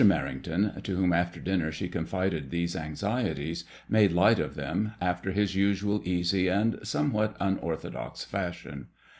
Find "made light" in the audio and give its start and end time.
3.87-4.39